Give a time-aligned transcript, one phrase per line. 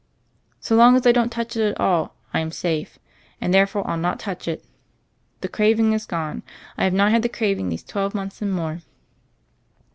[0.59, 2.97] "So long as I don't touch it at all, I am safe;
[3.39, 4.65] and therefore I'll not touch it.
[5.41, 6.41] The craving is gone;
[6.75, 8.79] I have not had the craving these twelve months and more."